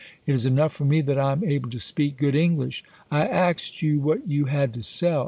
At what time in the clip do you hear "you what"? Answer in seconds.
3.83-4.27